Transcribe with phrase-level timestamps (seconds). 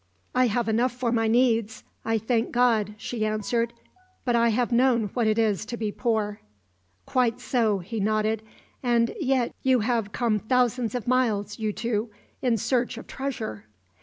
[0.33, 3.71] "I have enough for my needs, I thank God," she answered.
[4.25, 6.41] "But I have known what it is to be poor."
[7.05, 8.41] "Quite so," he nodded.
[8.81, 12.09] "And yet you have come thousands of miles, you two,
[12.41, 13.65] in search of treasure!"